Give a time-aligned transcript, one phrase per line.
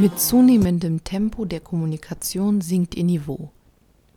[0.00, 3.50] Mit zunehmendem Tempo der Kommunikation sinkt ihr Niveau.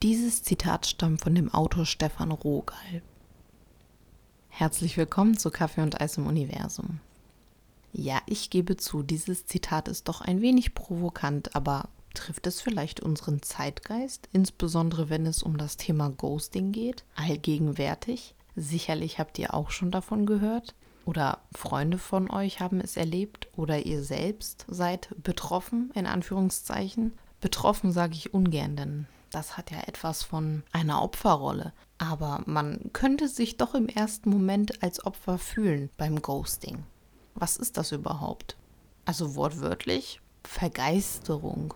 [0.02, 3.02] Dieses Zitat stammt von dem Autor Stefan Rogal.
[4.48, 7.02] Herzlich willkommen zu Kaffee und Eis im Universum.
[7.92, 13.02] Ja, ich gebe zu, dieses Zitat ist doch ein wenig provokant, aber trifft es vielleicht
[13.02, 18.36] unseren Zeitgeist, insbesondere wenn es um das Thema Ghosting geht, allgegenwärtig?
[18.56, 20.76] Sicherlich habt ihr auch schon davon gehört
[21.06, 27.14] oder Freunde von euch haben es erlebt oder ihr selbst seid betroffen, in Anführungszeichen.
[27.42, 31.74] Betroffen sage ich ungern, denn das hat ja etwas von einer Opferrolle.
[31.98, 36.84] Aber man könnte sich doch im ersten Moment als Opfer fühlen beim Ghosting.
[37.36, 38.56] Was ist das überhaupt?
[39.06, 41.74] Also wortwörtlich Vergeisterung,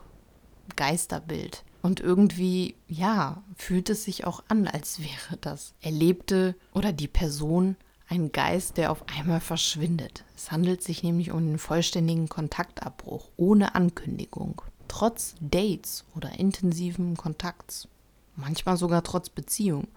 [0.76, 1.64] Geisterbild.
[1.82, 7.76] Und irgendwie, ja, fühlt es sich auch an, als wäre das Erlebte oder die Person
[8.10, 10.24] ein Geist, der auf einmal verschwindet.
[10.36, 17.88] Es handelt sich nämlich um einen vollständigen Kontaktabbruch ohne Ankündigung, trotz Dates oder intensiven Kontakts,
[18.36, 19.88] manchmal sogar trotz Beziehung.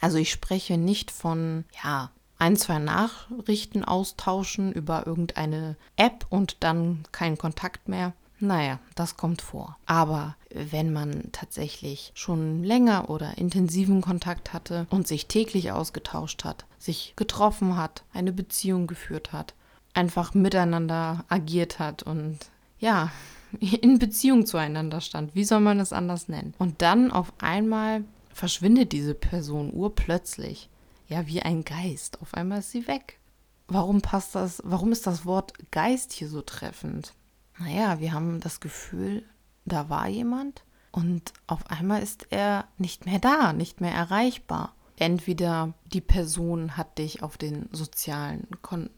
[0.00, 7.04] Also ich spreche nicht von, ja, ein, zwei Nachrichten austauschen über irgendeine App und dann
[7.12, 8.14] kein Kontakt mehr.
[8.42, 9.78] Naja, das kommt vor.
[9.86, 16.66] Aber wenn man tatsächlich schon länger oder intensiven Kontakt hatte und sich täglich ausgetauscht hat,
[16.76, 19.54] sich getroffen hat, eine Beziehung geführt hat,
[19.94, 22.40] einfach miteinander agiert hat und
[22.80, 23.12] ja,
[23.60, 26.52] in Beziehung zueinander stand, wie soll man es anders nennen?
[26.58, 28.02] Und dann auf einmal
[28.34, 30.68] verschwindet diese Person urplötzlich.
[31.06, 32.20] Ja, wie ein Geist.
[32.20, 33.20] Auf einmal ist sie weg.
[33.68, 37.14] Warum passt das, warum ist das Wort Geist hier so treffend?
[37.62, 39.24] Naja, wir haben das Gefühl,
[39.64, 44.74] da war jemand und auf einmal ist er nicht mehr da, nicht mehr erreichbar.
[44.96, 48.46] Entweder die Person hat dich auf den sozialen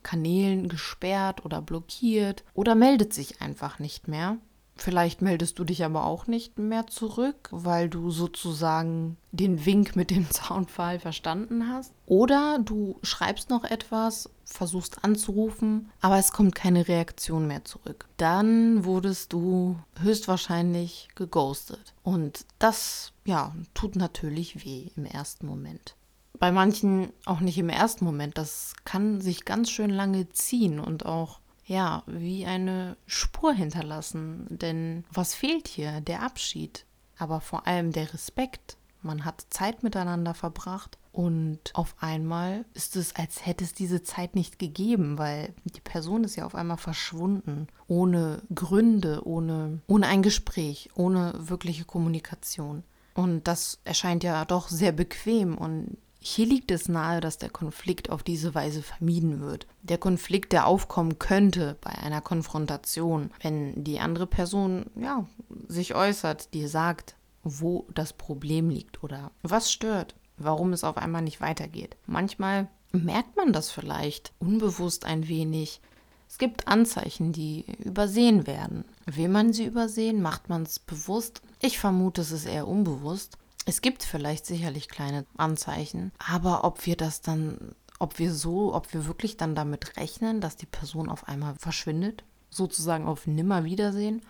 [0.03, 4.39] Kanälen gesperrt oder blockiert oder meldet sich einfach nicht mehr.
[4.77, 10.11] Vielleicht meldest du dich aber auch nicht mehr zurück, weil du sozusagen den Wink mit
[10.11, 11.93] dem Zaunpfahl verstanden hast.
[12.07, 18.07] Oder du schreibst noch etwas, versuchst anzurufen, aber es kommt keine Reaktion mehr zurück.
[18.17, 21.95] Dann wurdest du höchstwahrscheinlich geghostet.
[22.03, 25.95] Und das, ja, tut natürlich weh im ersten Moment.
[26.39, 28.37] Bei manchen auch nicht im ersten Moment.
[28.39, 34.47] Das kann sich ganz schön lange ziehen und auch ja, wie eine Spur hinterlassen.
[34.51, 36.01] Denn was fehlt hier?
[36.01, 36.87] Der Abschied,
[37.19, 38.77] aber vor allem der Respekt.
[39.03, 44.35] Man hat Zeit miteinander verbracht und auf einmal ist es, als hätte es diese Zeit
[44.35, 50.23] nicht gegeben, weil die Person ist ja auf einmal verschwunden, ohne Gründe, ohne, ohne ein
[50.23, 52.83] Gespräch, ohne wirkliche Kommunikation.
[53.15, 58.09] Und das erscheint ja doch sehr bequem und hier liegt es nahe, dass der Konflikt
[58.09, 59.67] auf diese Weise vermieden wird.
[59.83, 65.27] Der Konflikt, der aufkommen könnte bei einer Konfrontation, wenn die andere Person ja,
[65.69, 71.21] sich äußert, die sagt, wo das Problem liegt oder was stört, warum es auf einmal
[71.21, 71.99] nicht weitergeht.
[72.07, 75.83] Manchmal merkt man das vielleicht unbewusst ein wenig.
[76.27, 78.87] Es gibt Anzeichen, die übersehen werden.
[79.05, 80.23] Will man sie übersehen?
[80.23, 81.43] Macht man es bewusst?
[81.61, 83.37] Ich vermute, es ist eher unbewusst.
[83.67, 88.93] Es gibt vielleicht sicherlich kleine Anzeichen, aber ob wir das dann, ob wir so, ob
[88.93, 94.23] wir wirklich dann damit rechnen, dass die Person auf einmal verschwindet, sozusagen auf Nimmerwiedersehen,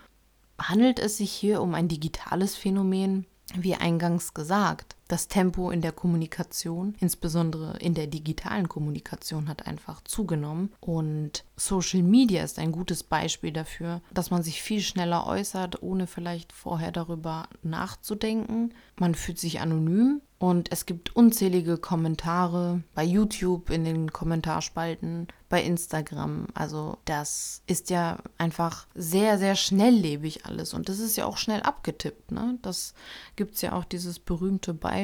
[0.59, 5.91] handelt es sich hier um ein digitales Phänomen, wie eingangs gesagt, das Tempo in der
[5.91, 10.73] Kommunikation, insbesondere in der digitalen Kommunikation, hat einfach zugenommen.
[10.79, 16.07] Und Social Media ist ein gutes Beispiel dafür, dass man sich viel schneller äußert, ohne
[16.07, 18.73] vielleicht vorher darüber nachzudenken.
[18.97, 25.63] Man fühlt sich anonym und es gibt unzählige Kommentare bei YouTube in den Kommentarspalten, bei
[25.63, 26.47] Instagram.
[26.53, 30.73] Also das ist ja einfach sehr, sehr schnelllebig alles.
[30.73, 32.31] Und das ist ja auch schnell abgetippt.
[32.31, 32.59] Ne?
[32.61, 32.93] Das
[33.37, 34.94] gibt es ja auch dieses berühmte Beispiel,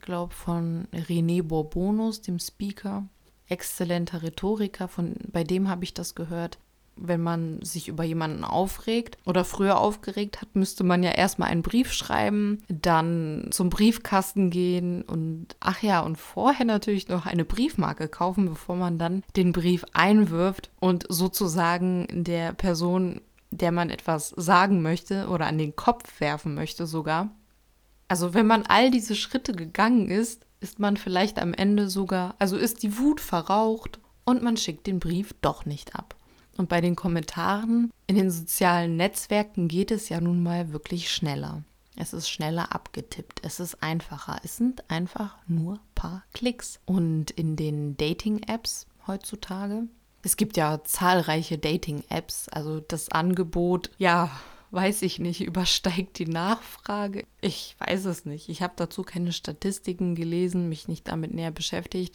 [0.00, 3.08] glaube von René Bourbonus, dem Speaker.
[3.48, 6.58] Exzellenter Rhetoriker, von, bei dem habe ich das gehört
[7.00, 11.62] wenn man sich über jemanden aufregt oder früher aufgeregt hat, müsste man ja erstmal einen
[11.62, 18.08] Brief schreiben, dann zum Briefkasten gehen und ach ja, und vorher natürlich noch eine Briefmarke
[18.08, 23.20] kaufen, bevor man dann den Brief einwirft und sozusagen der Person,
[23.50, 27.30] der man etwas sagen möchte oder an den Kopf werfen möchte sogar.
[28.08, 32.56] Also wenn man all diese Schritte gegangen ist, ist man vielleicht am Ende sogar, also
[32.56, 36.16] ist die Wut verraucht und man schickt den Brief doch nicht ab.
[36.56, 41.62] Und bei den Kommentaren in den sozialen Netzwerken geht es ja nun mal wirklich schneller.
[41.94, 44.40] Es ist schneller abgetippt, es ist einfacher.
[44.44, 46.80] Es sind einfach nur paar Klicks.
[46.84, 49.84] Und in den Dating-Apps heutzutage
[50.22, 54.30] Es gibt ja zahlreiche Dating-Apps, also das Angebot, ja,
[54.70, 57.24] weiß ich nicht, übersteigt die Nachfrage.
[57.40, 58.48] Ich weiß es nicht.
[58.48, 62.14] Ich habe dazu keine Statistiken gelesen, mich nicht damit näher beschäftigt.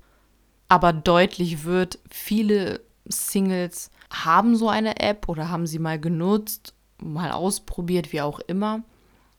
[0.69, 7.31] Aber deutlich wird, viele Singles haben so eine App oder haben sie mal genutzt, mal
[7.31, 8.83] ausprobiert, wie auch immer.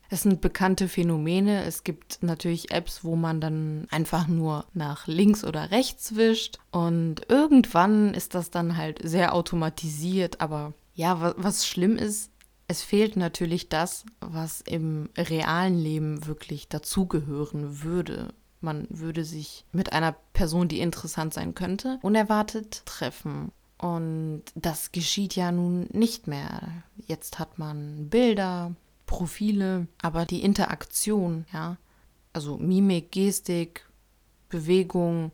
[0.09, 1.63] Es sind bekannte Phänomene.
[1.63, 6.59] Es gibt natürlich Apps, wo man dann einfach nur nach links oder rechts wischt.
[6.71, 10.41] Und irgendwann ist das dann halt sehr automatisiert.
[10.41, 12.31] Aber ja, was, schlimm ist,
[12.67, 18.33] es fehlt natürlich das, was im realen Leben wirklich dazugehören würde.
[18.61, 23.51] Man würde sich mit einer Person, die interessant sein könnte, unerwartet treffen.
[23.77, 26.83] Und das geschieht ja nun nicht mehr.
[27.05, 28.73] Jetzt hat man Bilder,
[29.05, 31.77] Profile, aber die Interaktion, ja,
[32.33, 33.85] also Mimik, Gestik,
[34.49, 35.31] Bewegung,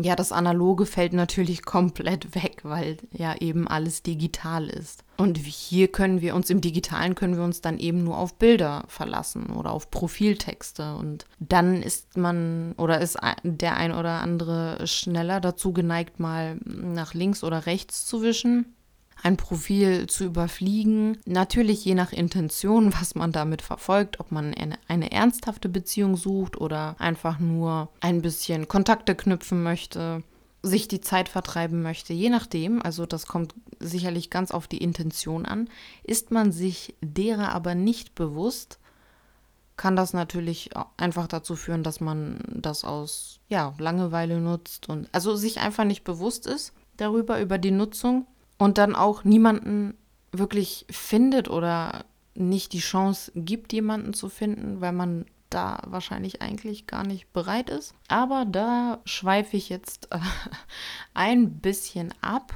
[0.00, 5.04] ja, das Analoge fällt natürlich komplett weg, weil ja eben alles digital ist.
[5.16, 8.84] Und hier können wir uns, im Digitalen können wir uns dann eben nur auf Bilder
[8.88, 10.96] verlassen oder auf Profiltexte.
[10.96, 17.14] Und dann ist man oder ist der ein oder andere schneller dazu geneigt, mal nach
[17.14, 18.73] links oder rechts zu wischen
[19.22, 21.18] ein Profil zu überfliegen.
[21.24, 26.60] Natürlich je nach Intention, was man damit verfolgt, ob man eine, eine ernsthafte Beziehung sucht
[26.60, 30.22] oder einfach nur ein bisschen Kontakte knüpfen möchte
[30.64, 35.44] sich die Zeit vertreiben möchte, je nachdem, also das kommt sicherlich ganz auf die Intention
[35.44, 35.68] an,
[36.02, 38.78] ist man sich derer aber nicht bewusst,
[39.76, 45.36] kann das natürlich einfach dazu führen, dass man das aus ja, Langeweile nutzt und also
[45.36, 48.26] sich einfach nicht bewusst ist darüber, über die Nutzung
[48.58, 49.94] und dann auch niemanden
[50.32, 52.04] wirklich findet oder
[52.34, 57.70] nicht die Chance gibt, jemanden zu finden, weil man da wahrscheinlich eigentlich gar nicht bereit
[57.70, 57.94] ist.
[58.08, 60.08] Aber da schweife ich jetzt
[61.14, 62.54] ein bisschen ab.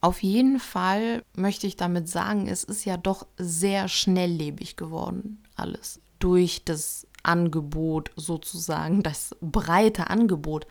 [0.00, 6.00] Auf jeden Fall möchte ich damit sagen, es ist ja doch sehr schnelllebig geworden, alles.
[6.18, 10.66] Durch das Angebot sozusagen, das breite Angebot.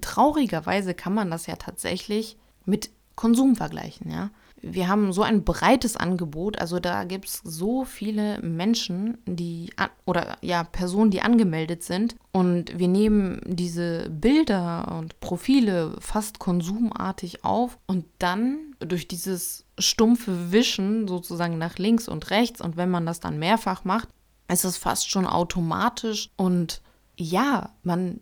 [0.00, 4.30] Traurigerweise kann man das ja tatsächlich mit Konsum vergleichen, ja.
[4.66, 9.70] Wir haben so ein breites Angebot, also da gibt es so viele Menschen, die
[10.06, 17.44] oder ja, Personen, die angemeldet sind und wir nehmen diese Bilder und Profile fast konsumartig
[17.44, 23.04] auf und dann durch dieses stumpfe Wischen sozusagen nach links und rechts und wenn man
[23.04, 24.08] das dann mehrfach macht,
[24.50, 26.80] ist es fast schon automatisch und
[27.16, 28.20] ja, man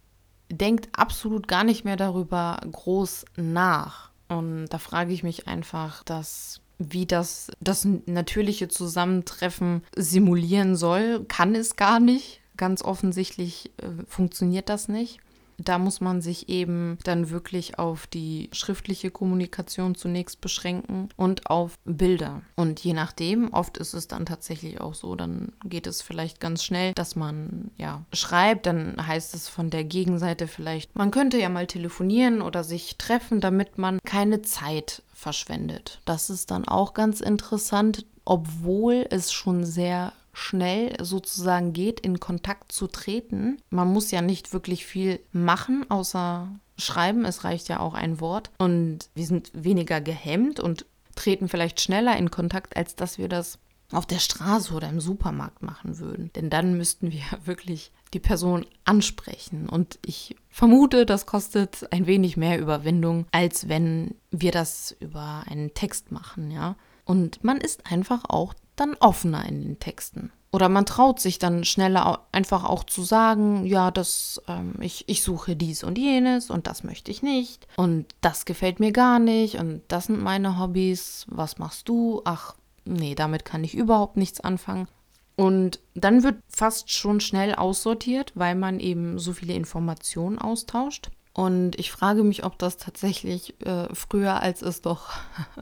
[0.51, 4.12] denkt absolut gar nicht mehr darüber groß nach.
[4.39, 11.55] Und da frage ich mich einfach, dass wie das das natürliche Zusammentreffen simulieren soll, kann
[11.55, 12.41] es gar nicht.
[12.57, 15.21] Ganz offensichtlich äh, funktioniert das nicht.
[15.59, 21.79] Da muss man sich eben dann wirklich auf die schriftliche Kommunikation zunächst beschränken und auf
[21.85, 22.43] Bilder.
[22.57, 26.65] Und je nachdem, oft ist es dann tatsächlich auch so, dann geht es vielleicht ganz
[26.65, 31.49] schnell, dass man ja schreibt, dann heißt es von der Gegenseite vielleicht, man könnte ja
[31.49, 36.01] mal telefonieren oder sich treffen, damit man keine Zeit verschwendet.
[36.05, 42.73] Das ist dann auch ganz interessant, obwohl es schon sehr schnell sozusagen geht, in Kontakt
[42.73, 43.59] zu treten.
[43.71, 46.49] Man muss ja nicht wirklich viel machen, außer
[46.79, 47.25] schreiben.
[47.25, 48.51] Es reicht ja auch ein Wort.
[48.59, 53.59] Und wir sind weniger gehemmt und treten vielleicht schneller in Kontakt, als dass wir das
[53.93, 56.33] auf der Straße oder im Supermarkt machen würden.
[56.35, 59.69] Denn dann müssten wir wirklich die Person ansprechen.
[59.69, 65.75] Und ich vermute, das kostet ein wenig mehr Überwindung, als wenn wir das über einen
[65.75, 66.77] Text machen, ja.
[67.05, 70.33] Und man ist einfach auch dann offener in den Texten.
[70.55, 75.23] Oder man traut sich dann schneller einfach auch zu sagen, ja, das, ähm, ich, ich
[75.23, 79.57] suche dies und jenes und das möchte ich nicht und das gefällt mir gar nicht
[79.57, 82.21] und das sind meine Hobbys, was machst du?
[82.27, 84.89] Ach, nee, damit kann ich überhaupt nichts anfangen.
[85.37, 91.11] Und dann wird fast schon schnell aussortiert, weil man eben so viele Informationen austauscht.
[91.33, 95.09] Und ich frage mich, ob das tatsächlich äh, früher, als es doch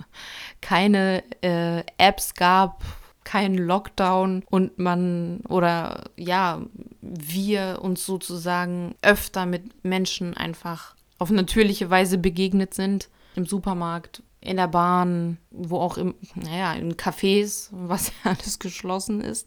[0.60, 2.82] keine äh, Apps gab,
[3.24, 6.62] keinen Lockdown und man oder ja,
[7.00, 13.08] wir uns sozusagen öfter mit Menschen einfach auf natürliche Weise begegnet sind.
[13.36, 19.20] Im Supermarkt, in der Bahn, wo auch im, naja, in Cafés, was ja alles geschlossen
[19.20, 19.46] ist,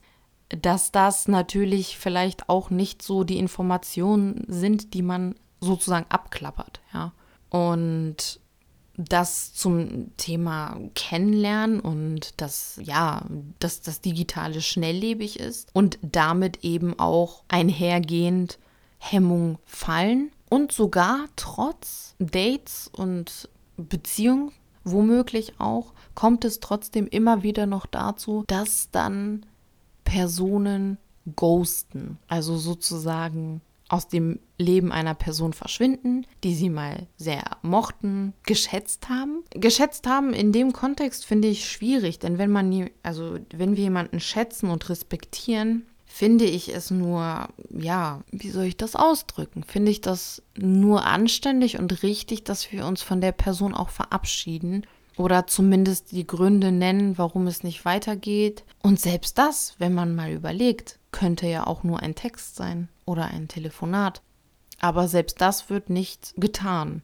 [0.50, 7.14] dass das natürlich vielleicht auch nicht so die Informationen sind, die man sozusagen abklappert, ja.
[7.50, 8.40] Und
[8.96, 13.26] das zum Thema Kennenlernen und dass ja,
[13.60, 18.60] dass das Digitale schnelllebig ist und damit eben auch einhergehend
[19.00, 24.52] Hemmung fallen und sogar trotz Dates und Beziehung
[24.84, 29.46] womöglich auch, kommt es trotzdem immer wieder noch dazu, dass dann
[30.04, 30.98] Personen
[31.36, 39.10] ghosten, also sozusagen aus dem Leben einer Person verschwinden, die sie mal sehr mochten, geschätzt
[39.10, 39.44] haben.
[39.52, 44.20] Geschätzt haben in dem Kontext finde ich schwierig, denn wenn man also wenn wir jemanden
[44.20, 49.64] schätzen und respektieren, finde ich es nur, ja, wie soll ich das ausdrücken?
[49.64, 54.86] Finde ich das nur anständig und richtig, dass wir uns von der Person auch verabschieden
[55.18, 58.64] oder zumindest die Gründe nennen, warum es nicht weitergeht.
[58.82, 63.26] Und selbst das, wenn man mal überlegt, könnte ja auch nur ein Text sein oder
[63.26, 64.22] ein Telefonat.
[64.80, 67.04] Aber selbst das wird nicht getan.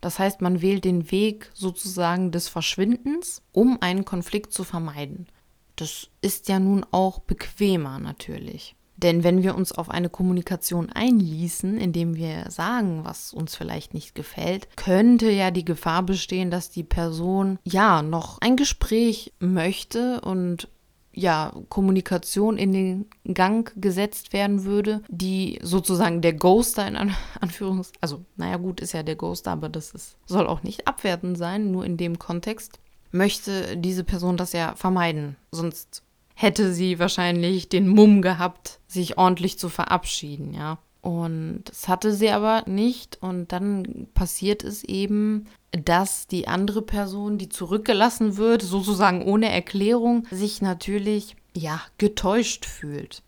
[0.00, 5.28] Das heißt, man wählt den Weg sozusagen des Verschwindens, um einen Konflikt zu vermeiden.
[5.76, 8.74] Das ist ja nun auch bequemer natürlich.
[8.96, 14.14] Denn wenn wir uns auf eine Kommunikation einließen, indem wir sagen, was uns vielleicht nicht
[14.14, 20.68] gefällt, könnte ja die Gefahr bestehen, dass die Person ja noch ein Gespräch möchte und
[21.14, 27.92] ja, Kommunikation in den Gang gesetzt werden würde, die sozusagen der Ghoster in An Anführungs...
[28.00, 31.70] Also, naja, gut, ist ja der Ghoster, aber das ist, soll auch nicht abwertend sein,
[31.70, 32.78] nur in dem Kontext,
[33.10, 35.36] möchte diese Person das ja vermeiden.
[35.50, 36.02] Sonst
[36.34, 40.78] hätte sie wahrscheinlich den Mumm gehabt, sich ordentlich zu verabschieden, ja.
[41.02, 43.18] Und das hatte sie aber nicht.
[43.20, 50.26] Und dann passiert es eben, dass die andere Person, die zurückgelassen wird, sozusagen ohne Erklärung,
[50.30, 53.22] sich natürlich, ja, getäuscht fühlt.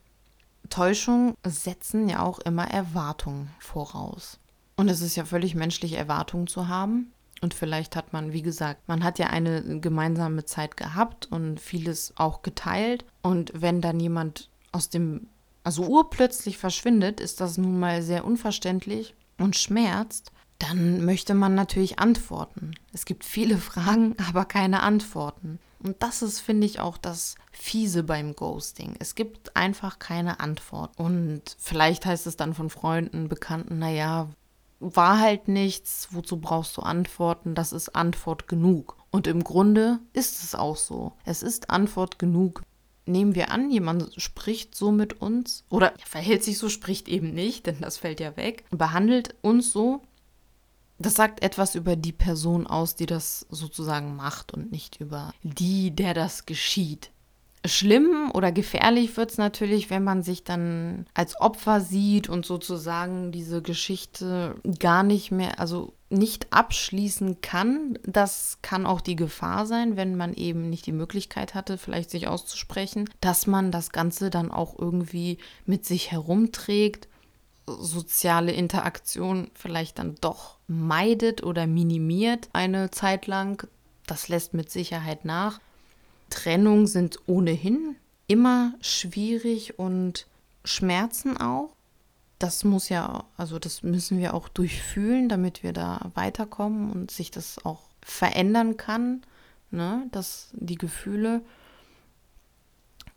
[0.70, 4.38] Täuschungen setzen ja auch immer Erwartungen voraus.
[4.76, 7.12] Und es ist ja völlig menschlich, Erwartungen zu haben.
[7.40, 12.14] Und vielleicht hat man, wie gesagt, man hat ja eine gemeinsame Zeit gehabt und vieles
[12.16, 13.04] auch geteilt.
[13.22, 15.28] Und wenn dann jemand aus dem
[15.62, 20.30] also urplötzlich verschwindet, ist das nun mal sehr unverständlich und schmerzt,
[20.68, 22.74] dann möchte man natürlich antworten.
[22.92, 25.58] Es gibt viele Fragen, aber keine Antworten.
[25.82, 28.94] Und das ist, finde ich, auch das Fiese beim Ghosting.
[28.98, 30.98] Es gibt einfach keine Antwort.
[30.98, 34.28] Und vielleicht heißt es dann von Freunden, Bekannten, naja,
[34.80, 37.54] war halt nichts, wozu brauchst du Antworten?
[37.54, 38.96] Das ist Antwort genug.
[39.10, 41.12] Und im Grunde ist es auch so.
[41.24, 42.62] Es ist Antwort genug,
[43.06, 47.66] nehmen wir an, jemand spricht so mit uns oder verhält sich so, spricht eben nicht,
[47.66, 50.02] denn das fällt ja weg, behandelt uns so.
[50.98, 55.90] Das sagt etwas über die Person aus, die das sozusagen macht und nicht über die,
[55.90, 57.10] der das geschieht.
[57.66, 63.32] Schlimm oder gefährlich wird es natürlich, wenn man sich dann als Opfer sieht und sozusagen
[63.32, 67.98] diese Geschichte gar nicht mehr, also nicht abschließen kann.
[68.04, 72.28] Das kann auch die Gefahr sein, wenn man eben nicht die Möglichkeit hatte, vielleicht sich
[72.28, 77.08] auszusprechen, dass man das Ganze dann auch irgendwie mit sich herumträgt,
[77.66, 83.66] soziale Interaktion vielleicht dann doch meidet oder minimiert eine Zeit lang.
[84.06, 85.60] Das lässt mit Sicherheit nach.
[86.30, 90.26] Trennung sind ohnehin immer schwierig und
[90.64, 91.74] Schmerzen auch.
[92.38, 97.30] Das muss ja, also das müssen wir auch durchfühlen, damit wir da weiterkommen und sich
[97.30, 99.22] das auch verändern kann,
[99.70, 101.42] ne, dass die Gefühle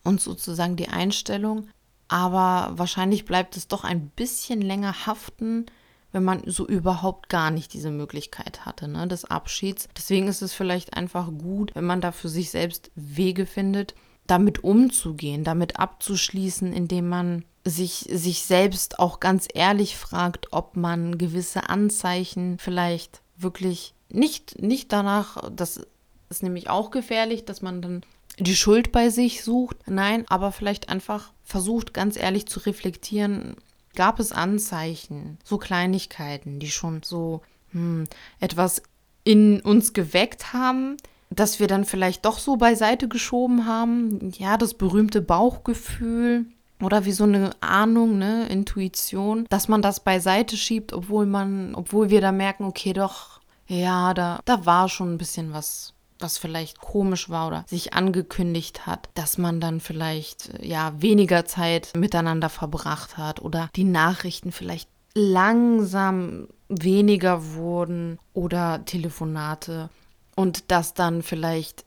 [0.03, 1.67] und sozusagen die Einstellung.
[2.07, 5.65] Aber wahrscheinlich bleibt es doch ein bisschen länger haften,
[6.11, 9.89] wenn man so überhaupt gar nicht diese Möglichkeit hatte, ne, des Abschieds.
[9.95, 13.93] Deswegen ist es vielleicht einfach gut, wenn man da für sich selbst Wege findet,
[14.25, 21.17] damit umzugehen, damit abzuschließen, indem man sich, sich selbst auch ganz ehrlich fragt, ob man
[21.17, 25.81] gewisse Anzeichen vielleicht wirklich nicht, nicht danach, das
[26.29, 28.01] ist nämlich auch gefährlich, dass man dann
[28.39, 29.77] die Schuld bei sich sucht.
[29.87, 33.55] Nein, aber vielleicht einfach versucht, ganz ehrlich zu reflektieren,
[33.95, 37.41] gab es Anzeichen, so Kleinigkeiten, die schon so
[37.71, 38.05] hm,
[38.39, 38.83] etwas
[39.23, 40.97] in uns geweckt haben,
[41.29, 44.31] dass wir dann vielleicht doch so beiseite geschoben haben.
[44.37, 46.45] Ja, das berühmte Bauchgefühl
[46.81, 52.09] oder wie so eine Ahnung, ne, Intuition, dass man das beiseite schiebt, obwohl man, obwohl
[52.09, 56.79] wir da merken, okay, doch, ja, da, da war schon ein bisschen was was vielleicht
[56.79, 63.17] komisch war oder sich angekündigt hat, dass man dann vielleicht ja weniger Zeit miteinander verbracht
[63.17, 69.89] hat oder die Nachrichten vielleicht langsam weniger wurden oder Telefonate
[70.35, 71.85] und dass dann vielleicht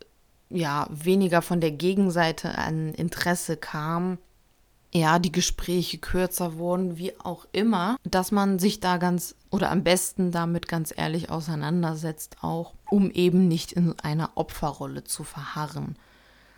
[0.49, 4.19] ja weniger von der Gegenseite an Interesse kam
[4.93, 9.85] ja, die Gespräche kürzer wurden, wie auch immer, dass man sich da ganz oder am
[9.85, 15.97] besten damit ganz ehrlich auseinandersetzt, auch um eben nicht in einer Opferrolle zu verharren.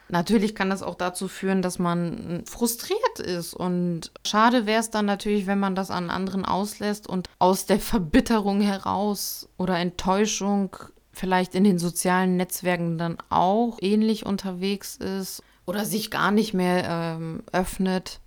[0.08, 5.06] Natürlich kann das auch dazu führen, dass man frustriert ist und schade wäre es dann
[5.06, 10.76] natürlich, wenn man das an anderen auslässt und aus der Verbitterung heraus oder Enttäuschung
[11.12, 16.84] vielleicht in den sozialen Netzwerken dann auch ähnlich unterwegs ist oder sich gar nicht mehr
[16.88, 18.20] ähm, öffnet.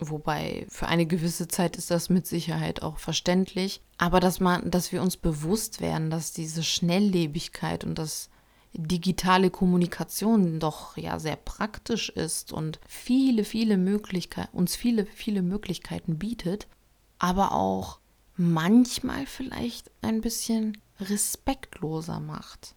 [0.00, 3.82] Wobei für eine gewisse Zeit ist das mit Sicherheit auch verständlich.
[3.98, 8.30] Aber dass man, dass wir uns bewusst werden, dass diese Schnelllebigkeit und das
[8.72, 16.18] digitale Kommunikation doch ja sehr praktisch ist und viele, viele Möglichkeiten, uns viele, viele Möglichkeiten
[16.18, 16.66] bietet,
[17.18, 17.98] aber auch
[18.36, 22.74] manchmal vielleicht ein bisschen respektloser macht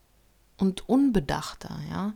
[0.58, 2.14] und unbedachter, ja.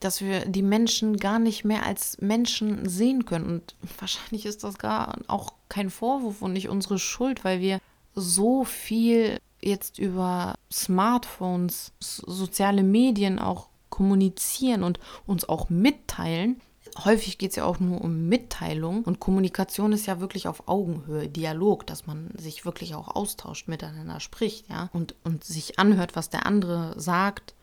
[0.00, 3.46] Dass wir die Menschen gar nicht mehr als Menschen sehen können.
[3.46, 7.80] Und wahrscheinlich ist das gar auch kein Vorwurf und nicht unsere Schuld, weil wir
[8.14, 16.60] so viel jetzt über Smartphones, soziale Medien auch kommunizieren und uns auch mitteilen.
[17.04, 21.28] Häufig geht es ja auch nur um Mitteilung und Kommunikation ist ja wirklich auf Augenhöhe,
[21.28, 26.30] Dialog, dass man sich wirklich auch austauscht, miteinander spricht, ja, und, und sich anhört, was
[26.30, 27.54] der andere sagt,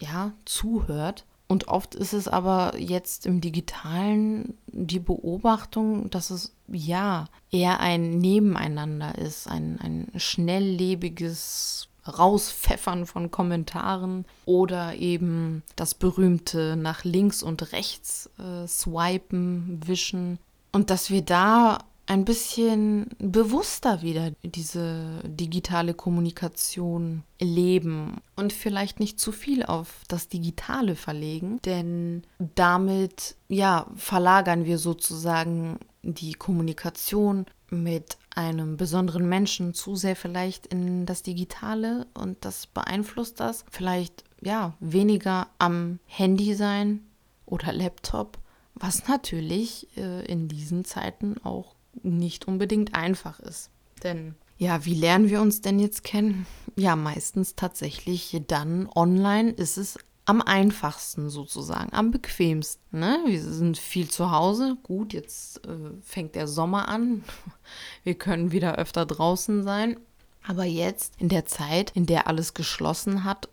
[0.00, 1.24] ja, zuhört.
[1.50, 8.20] Und oft ist es aber jetzt im digitalen die Beobachtung, dass es ja eher ein
[8.20, 17.72] Nebeneinander ist, ein, ein schnelllebiges Rauspfeffern von Kommentaren oder eben das berühmte nach links und
[17.72, 20.38] rechts äh, swipen, wischen.
[20.70, 21.78] Und dass wir da
[22.10, 30.26] ein bisschen bewusster wieder diese digitale Kommunikation leben und vielleicht nicht zu viel auf das
[30.26, 32.24] Digitale verlegen, denn
[32.56, 41.06] damit ja verlagern wir sozusagen die Kommunikation mit einem besonderen Menschen zu sehr vielleicht in
[41.06, 43.64] das Digitale und das beeinflusst das.
[43.70, 47.06] Vielleicht ja weniger am Handy sein
[47.46, 48.38] oder Laptop,
[48.74, 53.70] was natürlich äh, in diesen Zeiten auch nicht unbedingt einfach ist.
[54.02, 56.46] Denn ja, wie lernen wir uns denn jetzt kennen?
[56.76, 63.00] Ja, meistens tatsächlich dann online ist es am einfachsten sozusagen, am bequemsten.
[63.00, 63.18] Ne?
[63.26, 64.76] Wir sind viel zu Hause.
[64.82, 67.24] Gut, jetzt äh, fängt der Sommer an.
[68.04, 69.98] Wir können wieder öfter draußen sein.
[70.46, 73.48] Aber jetzt, in der Zeit, in der alles geschlossen hat,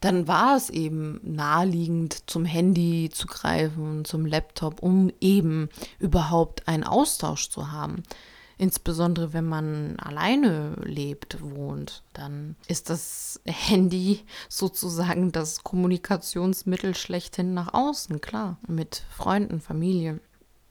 [0.00, 6.84] dann war es eben naheliegend, zum Handy zu greifen, zum Laptop, um eben überhaupt einen
[6.84, 8.02] Austausch zu haben.
[8.56, 17.74] Insbesondere wenn man alleine lebt, wohnt, dann ist das Handy sozusagen das Kommunikationsmittel schlechthin nach
[17.74, 20.20] außen, klar, mit Freunden, Familie.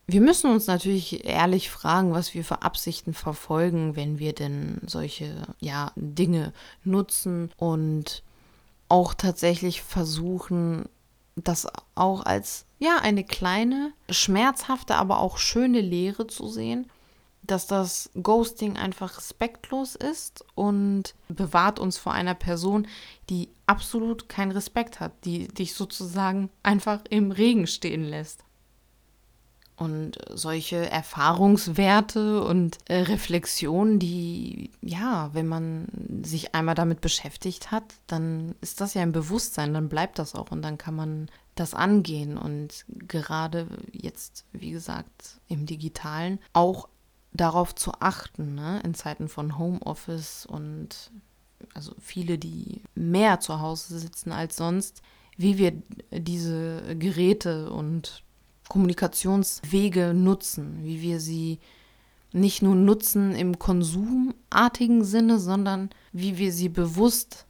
[0.05, 5.43] Wir müssen uns natürlich ehrlich fragen, was wir für Absichten verfolgen, wenn wir denn solche
[5.59, 6.51] ja, Dinge
[6.83, 8.23] nutzen und
[8.89, 10.87] auch tatsächlich versuchen,
[11.35, 16.87] das auch als ja eine kleine, schmerzhafte, aber auch schöne Lehre zu sehen
[17.43, 22.87] dass das Ghosting einfach respektlos ist und bewahrt uns vor einer Person,
[23.29, 28.43] die absolut keinen Respekt hat, die dich sozusagen einfach im Regen stehen lässt.
[29.75, 35.87] Und solche Erfahrungswerte und äh, Reflexionen, die, ja, wenn man
[36.23, 40.51] sich einmal damit beschäftigt hat, dann ist das ja ein Bewusstsein, dann bleibt das auch
[40.51, 42.37] und dann kann man das angehen.
[42.37, 46.87] Und gerade jetzt, wie gesagt, im digitalen, auch
[47.31, 48.79] darauf zu achten, ne?
[48.83, 51.11] in Zeiten von Homeoffice und
[51.73, 55.01] also viele, die mehr zu Hause sitzen als sonst,
[55.37, 55.73] wie wir
[56.11, 58.23] diese Geräte und
[58.67, 61.59] Kommunikationswege nutzen, wie wir sie
[62.31, 67.45] nicht nur nutzen im konsumartigen Sinne, sondern wie wir sie bewusst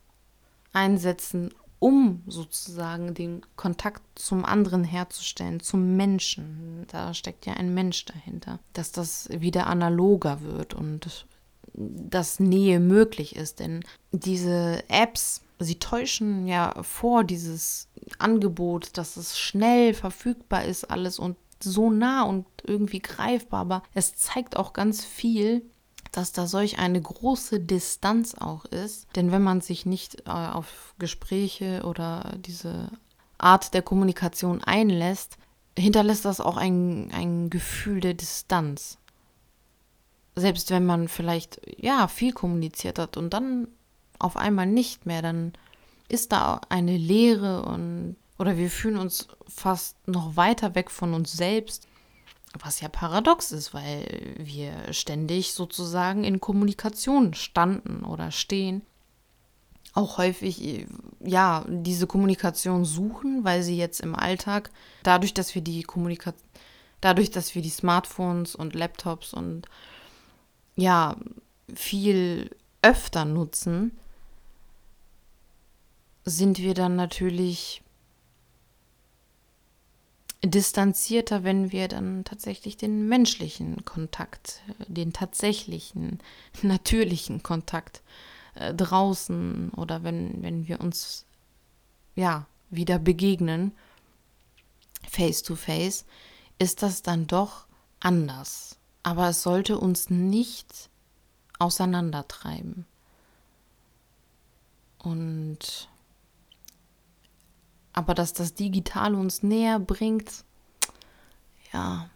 [0.73, 6.85] einsetzen, um sozusagen den Kontakt zum anderen herzustellen, zum Menschen.
[6.89, 8.59] Da steckt ja ein Mensch dahinter.
[8.73, 11.25] Dass das wieder analoger wird und
[11.73, 13.59] dass Nähe möglich ist.
[13.59, 17.87] Denn diese Apps, sie täuschen ja vor dieses
[18.19, 23.61] Angebot, dass es schnell verfügbar ist, alles und so nah und irgendwie greifbar.
[23.61, 25.63] Aber es zeigt auch ganz viel
[26.13, 29.07] dass da solch eine große Distanz auch ist.
[29.15, 32.89] Denn wenn man sich nicht äh, auf Gespräche oder diese
[33.39, 35.37] Art der Kommunikation einlässt,
[35.77, 38.99] hinterlässt das auch ein, ein Gefühl der Distanz.
[40.35, 43.67] Selbst wenn man vielleicht ja viel kommuniziert hat und dann
[44.23, 45.53] auf einmal nicht mehr, dann
[46.09, 51.31] ist da eine Leere und oder wir fühlen uns fast noch weiter weg von uns
[51.33, 51.87] selbst
[52.59, 58.83] was ja paradox ist, weil wir ständig sozusagen in Kommunikation standen oder stehen.
[59.93, 60.87] Auch häufig,
[61.19, 64.71] ja, diese Kommunikation suchen, weil sie jetzt im Alltag,
[65.03, 66.47] dadurch, dass wir die Kommunikation,
[67.01, 69.67] dadurch, dass wir die Smartphones und Laptops und
[70.75, 71.15] ja,
[71.73, 73.97] viel öfter nutzen,
[76.25, 77.83] sind wir dann natürlich
[80.43, 86.19] distanzierter, wenn wir dann tatsächlich den menschlichen Kontakt, den tatsächlichen,
[86.61, 88.01] natürlichen Kontakt
[88.55, 91.25] äh, draußen oder wenn, wenn wir uns
[92.15, 93.71] ja wieder begegnen,
[95.07, 96.05] face to face,
[96.59, 97.65] ist das dann doch
[97.99, 98.77] anders.
[99.03, 100.89] Aber es sollte uns nicht
[101.59, 102.85] auseinandertreiben.
[104.99, 105.89] Und
[107.93, 110.43] aber dass das Digitale uns näher bringt,
[111.71, 112.09] ja.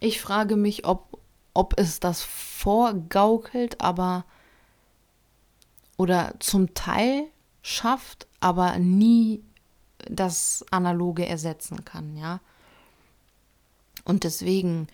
[0.00, 1.20] Ich frage mich, ob,
[1.54, 4.24] ob es das vorgaukelt, aber
[5.96, 7.28] oder zum Teil
[7.62, 9.44] schafft, aber nie
[10.10, 12.40] das Analoge ersetzen kann, ja.
[14.04, 14.88] Und deswegen,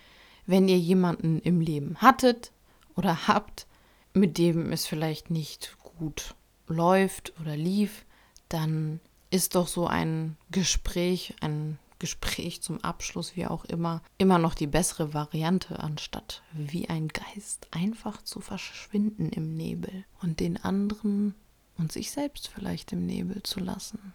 [0.47, 2.53] wenn ihr jemanden im Leben hattet
[2.95, 3.67] oder habt,
[4.13, 6.35] mit dem es vielleicht nicht gut
[6.67, 8.05] läuft oder lief,
[8.51, 9.01] dann
[9.31, 14.67] ist doch so ein Gespräch, ein Gespräch zum Abschluss, wie auch immer, immer noch die
[14.67, 21.35] bessere Variante, anstatt wie ein Geist einfach zu verschwinden im Nebel und den anderen
[21.77, 24.13] und sich selbst vielleicht im Nebel zu lassen.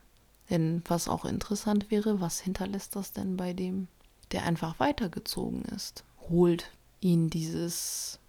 [0.49, 3.87] Denn was auch interessant wäre, was hinterlässt das denn bei dem,
[4.31, 6.03] der einfach weitergezogen ist?
[6.29, 6.71] Holt
[7.01, 8.19] ihn dieses,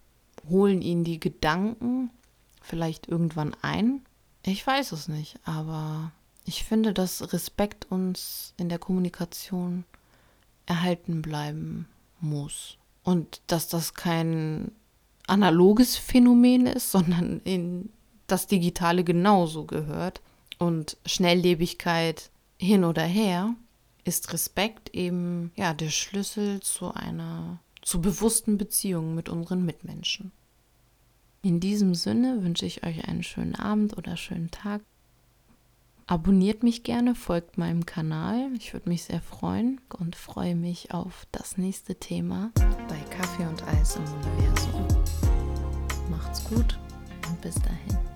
[0.49, 2.11] holen ihn die Gedanken
[2.61, 4.05] vielleicht irgendwann ein?
[4.43, 6.13] Ich weiß es nicht, aber
[6.45, 9.85] ich finde, dass Respekt uns in der Kommunikation
[10.67, 11.89] erhalten bleiben
[12.21, 12.77] muss.
[13.03, 14.73] Und dass das kein
[15.27, 17.91] analoges Phänomen ist, sondern in
[18.27, 20.21] das Digitale genauso gehört.
[20.59, 23.55] Und Schnelllebigkeit hin oder her
[24.05, 30.33] ist Respekt eben ja der Schlüssel zu einer zu bewussten Beziehung mit unseren Mitmenschen.
[31.43, 34.81] In diesem Sinne wünsche ich euch einen schönen Abend oder schönen Tag.
[36.07, 38.51] Abonniert mich gerne, folgt meinem Kanal.
[38.59, 42.51] Ich würde mich sehr freuen und freue mich auf das nächste Thema
[42.89, 44.87] bei Kaffee und Eis im Universum.
[46.11, 46.79] Macht's gut
[47.29, 48.14] und bis dahin.